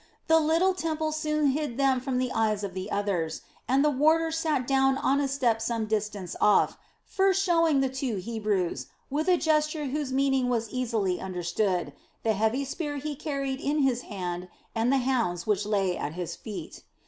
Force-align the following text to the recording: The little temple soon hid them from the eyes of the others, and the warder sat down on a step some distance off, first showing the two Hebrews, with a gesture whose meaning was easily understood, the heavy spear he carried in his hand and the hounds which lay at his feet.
The 0.25 0.39
little 0.39 0.73
temple 0.73 1.11
soon 1.11 1.49
hid 1.51 1.77
them 1.77 1.99
from 1.99 2.17
the 2.17 2.31
eyes 2.31 2.63
of 2.63 2.73
the 2.73 2.89
others, 2.91 3.41
and 3.67 3.85
the 3.85 3.91
warder 3.91 4.31
sat 4.31 4.65
down 4.65 4.97
on 4.97 5.19
a 5.21 5.27
step 5.27 5.61
some 5.61 5.85
distance 5.85 6.35
off, 6.41 6.75
first 7.05 7.43
showing 7.43 7.81
the 7.81 7.87
two 7.89 8.15
Hebrews, 8.15 8.87
with 9.11 9.27
a 9.27 9.37
gesture 9.37 9.85
whose 9.85 10.11
meaning 10.11 10.49
was 10.49 10.71
easily 10.71 11.19
understood, 11.21 11.93
the 12.23 12.33
heavy 12.33 12.65
spear 12.65 12.97
he 12.97 13.15
carried 13.15 13.61
in 13.61 13.83
his 13.83 14.01
hand 14.01 14.49
and 14.73 14.91
the 14.91 14.97
hounds 15.05 15.45
which 15.45 15.67
lay 15.67 15.95
at 15.95 16.13
his 16.13 16.35
feet. 16.35 16.81